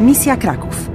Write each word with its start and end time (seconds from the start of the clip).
Misja 0.00 0.36
Kraków. 0.36 0.88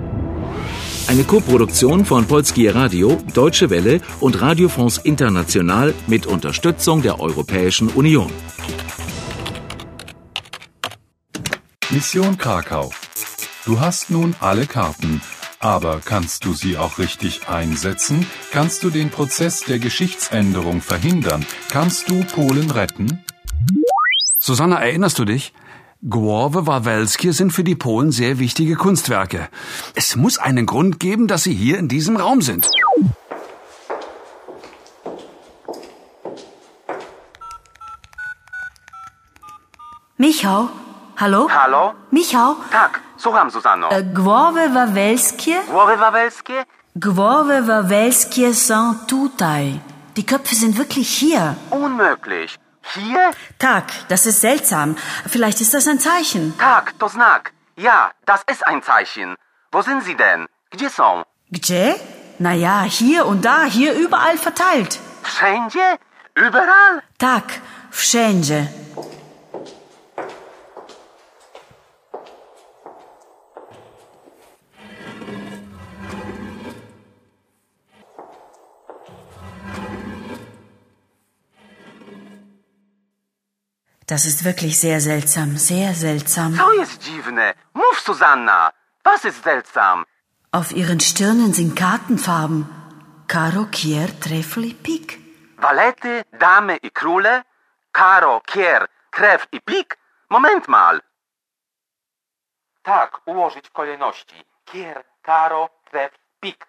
Eine 1.08 1.26
Koproduktion 1.26 2.06
von 2.06 2.26
Polskie 2.26 2.70
Radio, 2.70 3.22
Deutsche 3.36 3.70
Welle 3.70 4.02
und 4.20 4.42
Radio 4.42 4.68
France 4.68 5.00
International 5.04 5.94
mit 6.08 6.26
Unterstützung 6.26 7.04
der 7.04 7.20
Europäischen 7.20 7.90
Union. 7.90 8.32
Mission 11.92 12.36
Krakau. 12.40 12.92
Du 13.66 13.80
hast 13.80 14.10
nun 14.10 14.36
alle 14.40 14.66
Karten, 14.66 15.22
aber 15.60 16.02
kannst 16.04 16.44
du 16.44 16.54
sie 16.54 16.76
auch 16.76 16.98
richtig 16.98 17.48
einsetzen? 17.48 18.26
Kannst 18.52 18.84
du 18.84 18.90
den 18.90 19.12
Prozess 19.12 19.62
der 19.62 19.78
Geschichtsänderung 19.78 20.82
verhindern? 20.82 21.46
Kannst 21.70 22.10
du 22.10 22.24
Polen 22.24 22.72
retten? 22.72 23.24
Susanna, 24.40 24.80
erinnerst 24.80 25.20
du 25.20 25.26
dich? 25.26 25.54
Głowy 26.04 26.62
Wawelskie 26.68 27.32
sind 27.34 27.52
für 27.52 27.64
die 27.64 27.76
Polen 27.76 28.12
sehr 28.12 28.38
wichtige 28.38 28.76
Kunstwerke. 28.76 29.48
Es 29.96 30.16
muss 30.16 30.38
einen 30.38 30.66
Grund 30.66 31.00
geben, 31.00 31.28
dass 31.28 31.44
sie 31.44 31.54
hier 31.54 31.80
in 31.80 31.88
diesem 31.88 32.18
Raum 32.18 32.42
sind. 32.42 32.70
Michał? 40.20 40.68
Halo? 41.16 41.48
Halo? 41.50 41.94
Michał? 42.12 42.56
Tak, 42.72 43.00
słucham, 43.18 43.50
Zuzanno. 43.52 43.90
E, 43.92 44.04
Głowy 44.04 44.70
wawelskie? 44.70 45.62
Głowy 45.68 45.98
wawelskie? 45.98 46.66
Głowy 46.96 47.62
wawelskie 47.62 48.54
są 48.54 48.96
tutaj. 49.08 49.80
Die 50.16 50.24
Köpfe 50.24 50.56
sind 50.56 50.78
wirklich 50.78 51.10
hier. 51.10 51.56
Unmöglich. 51.72 52.58
Hier? 52.94 53.32
Tak, 53.60 53.86
das 54.10 54.26
ist 54.26 54.42
seltsam. 54.42 54.96
Vielleicht 55.28 55.62
ist 55.62 55.74
das 55.74 55.88
ein 55.88 56.00
Zeichen. 56.00 56.54
Tak, 56.58 56.98
to 57.00 57.10
znak. 57.10 57.52
Ja, 57.76 58.12
das 58.26 58.42
ist 58.52 58.66
ein 58.68 58.82
Zeichen. 58.84 59.36
Wo 59.72 59.82
sind 59.82 60.04
sie 60.04 60.16
denn? 60.16 60.48
Gdzie 60.72 60.90
są? 60.90 61.24
Gdzie? 61.52 61.96
Naja, 62.40 62.82
hier 62.84 63.26
und 63.26 63.44
da, 63.46 63.64
hier 63.64 63.94
überall 63.94 64.38
verteilt. 64.38 65.00
Wszędzie? 65.24 65.98
Überall? 66.36 67.02
Tak, 67.18 67.44
wszędzie. 67.92 68.68
Das 84.08 84.26
ist 84.26 84.44
wirklich 84.44 84.80
sehr 84.80 85.02
seltsam, 85.02 85.58
sehr 85.58 85.94
seltsam. 85.94 86.56
Co 86.58 86.74
jest 86.74 87.02
dziwne? 87.02 87.54
Mów, 87.74 88.00
Susanna. 88.00 88.72
Was 89.04 89.26
ist 89.26 89.44
seltsam? 89.44 90.06
Auf 90.52 90.72
ihren 90.72 91.00
Stirnen 91.00 91.54
sind 91.54 91.76
Kartenfarben. 91.76 92.66
Karo, 93.28 93.66
Kier, 93.66 94.10
Treffel 94.20 94.66
i 94.66 94.74
Pik. 94.74 95.20
Walety, 95.58 96.24
damy 96.34 96.78
i 96.78 96.92
króle? 96.92 97.44
Karo, 97.92 98.42
kier, 98.42 98.88
krew 99.10 99.48
i 99.52 99.62
pik? 99.62 99.98
Moment 100.30 100.68
mal. 100.68 101.02
Tak, 102.84 103.22
ułożyć 103.26 103.68
w 103.68 103.72
kolejności. 103.72 104.46
Kier, 104.66 105.04
karo, 105.22 105.70
krew, 105.86 106.12
pik. 106.40 106.68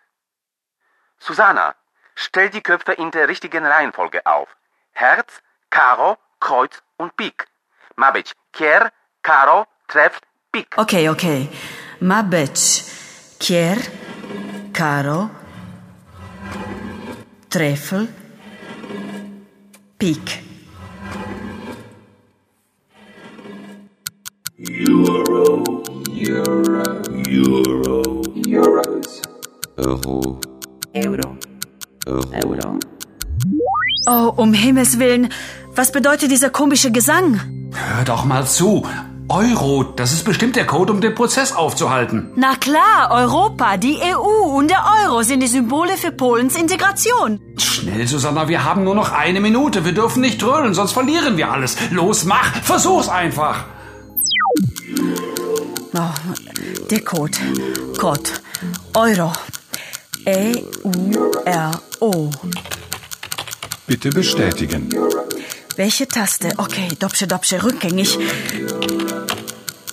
Susanna, 1.19 1.75
stell 2.15 2.51
die 2.51 2.63
Köpfe 2.63 2.93
in 2.93 3.11
der 3.11 3.29
richtigen 3.29 3.67
Reihenfolge 3.67 4.25
auf. 4.25 4.57
Herz, 4.93 5.43
Karo, 5.69 6.17
Kreuz 6.39 6.83
und 6.99 7.13
Pik. 7.17 7.47
Ma 7.97 8.13
być 8.13 8.35
kier, 8.51 8.91
karo, 9.21 9.67
treff, 9.87 10.21
pik. 10.51 10.79
Okej, 10.79 11.09
okej. 11.09 11.49
Ma 12.01 12.23
być 12.23 12.85
Kier, 13.39 13.79
Karo, 14.73 15.29
Treffel, 17.49 18.07
Pik. 19.99 20.43
Euro. 24.89 25.65
Euro. 26.17 26.83
Euro. 30.95 31.37
Euro. 32.33 32.79
Oh, 34.09 34.35
um 34.39 34.55
Himmels 34.55 34.97
Willen. 34.97 35.29
Was 35.77 35.93
bedeutet 35.93 36.31
dieser 36.31 36.49
komische 36.49 36.91
Gesang? 36.91 37.39
Hör 37.75 38.05
doch 38.05 38.25
mal 38.25 38.47
zu. 38.47 38.87
Euro, 39.29 39.83
das 39.83 40.13
ist 40.13 40.25
bestimmt 40.25 40.57
der 40.57 40.67
Code, 40.67 40.91
um 40.93 41.01
den 41.03 41.15
Prozess 41.15 41.53
aufzuhalten. 41.53 42.31
Na 42.37 42.55
klar, 42.57 43.11
Europa, 43.11 43.77
die 43.77 43.99
EU 44.01 44.57
und 44.57 44.71
der 44.71 44.83
Euro 45.05 45.23
sind 45.23 45.41
die 45.41 45.49
Symbole 45.49 45.99
für 45.99 46.13
Polens 46.13 46.57
Integration. 46.57 47.41
Schnell, 47.59 48.07
Susanna, 48.07 48.49
wir 48.49 48.65
haben 48.65 48.85
nur 48.85 48.95
noch 48.95 49.13
eine 49.13 49.41
Minute. 49.41 49.85
Wir 49.85 49.93
dürfen 49.93 50.23
nicht 50.23 50.41
trödeln, 50.41 50.73
sonst 50.73 50.93
verlieren 50.93 51.37
wir 51.37 51.51
alles. 51.53 51.77
Los, 51.91 52.25
mach, 52.25 52.55
versuch's 52.63 53.09
einfach. 53.11 53.65
Oh, 55.95 56.01
der 56.91 57.05
Code. 57.05 57.37
Code. 57.99 58.31
Euro. 58.95 59.33
E-U-R-O. 60.25 62.31
Bitte 63.87 64.09
bestätigen. 64.11 64.89
Welche 65.77 66.09
Taste? 66.09 66.49
Okay, 66.57 66.89
Dopsche, 66.99 67.27
Dopsche, 67.27 67.63
rückgängig. 67.63 68.19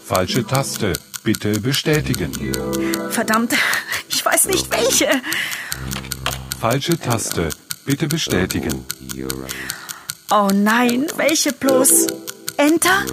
Falsche 0.06 0.46
Taste. 0.48 0.94
Bitte 1.24 1.60
bestätigen. 1.60 2.32
Verdammt, 3.10 3.54
ich 4.10 4.26
weiß 4.26 4.46
nicht 4.46 4.72
welche. 4.72 5.10
Falsche 6.60 6.98
Taste. 6.98 7.50
Bitte 7.86 8.08
bestätigen. 8.08 8.86
Oh 10.32 10.50
nein, 10.54 11.08
welche 11.18 11.52
bloß? 11.52 12.08
Enter? 12.56 13.04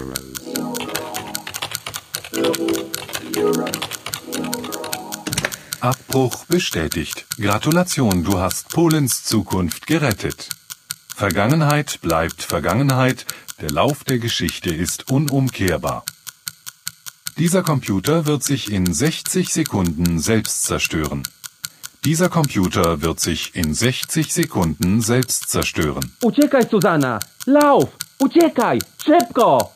Abbruch 5.81 6.45
bestätigt. 6.45 7.25
Gratulation, 7.37 8.23
du 8.23 8.39
hast 8.39 8.69
Polens 8.69 9.23
Zukunft 9.23 9.87
gerettet. 9.87 10.47
Vergangenheit 11.21 12.01
bleibt 12.01 12.41
Vergangenheit, 12.41 13.27
der 13.61 13.69
Lauf 13.69 14.03
der 14.03 14.17
Geschichte 14.17 14.73
ist 14.73 15.11
unumkehrbar. 15.11 16.03
Dieser 17.37 17.61
Computer 17.61 18.25
wird 18.25 18.41
sich 18.41 18.71
in 18.71 18.91
60 18.91 19.53
Sekunden 19.53 20.17
selbst 20.17 20.63
zerstören. 20.63 21.21
Dieser 22.05 22.27
Computer 22.27 23.03
wird 23.03 23.19
sich 23.19 23.53
in 23.53 23.75
60 23.75 24.33
Sekunden 24.33 25.01
selbst 25.01 25.47
zerstören. 25.47 26.11
Uciekaj, 26.23 26.67
Suzana! 26.71 27.19
Lauf! 27.45 27.89
Uciekaj! 28.19 28.79
Szybko! 28.97 29.73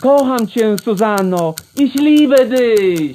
Kocham 0.00 0.48
cię, 0.48 0.76
Suzanno! 0.84 1.54
Ich 1.74 1.94
liebe 1.94 2.48
dich! 2.48 3.14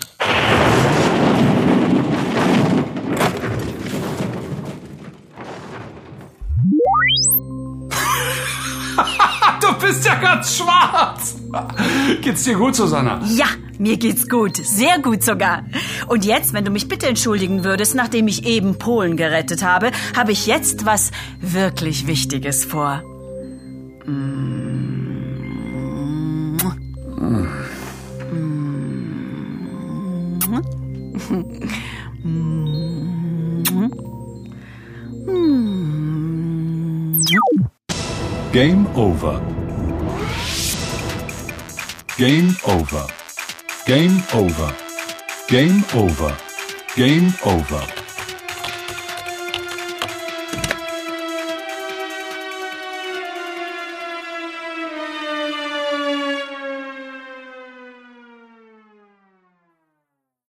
Du 9.61 9.73
bist 9.79 10.05
ja 10.05 10.15
ganz 10.15 10.57
schwarz. 10.57 11.35
Geht's 12.21 12.43
dir 12.43 12.55
gut, 12.55 12.75
Susanna? 12.75 13.21
Ja, 13.25 13.47
mir 13.79 13.97
geht's 13.97 14.29
gut. 14.29 14.57
Sehr 14.57 14.99
gut 14.99 15.23
sogar. 15.23 15.65
Und 16.07 16.25
jetzt, 16.25 16.53
wenn 16.53 16.63
du 16.63 16.71
mich 16.71 16.87
bitte 16.87 17.07
entschuldigen 17.07 17.63
würdest, 17.63 17.95
nachdem 17.95 18.27
ich 18.27 18.45
eben 18.45 18.77
Polen 18.77 19.17
gerettet 19.17 19.63
habe, 19.63 19.91
habe 20.15 20.31
ich 20.31 20.45
jetzt 20.47 20.85
was 20.85 21.11
wirklich 21.41 22.07
Wichtiges 22.07 22.65
vor. 22.65 23.03
Game 38.57 38.87
over. 38.95 39.39
Game 42.17 42.55
over. 42.65 43.05
Game 43.85 44.23
over. 44.33 44.75
Game 45.47 45.83
over. 45.93 46.35
Game 46.95 47.31
over. 47.45 48.06